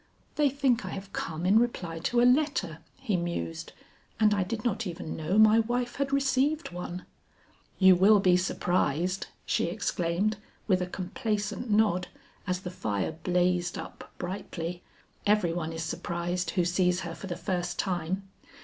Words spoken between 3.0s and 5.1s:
mused, "and I did not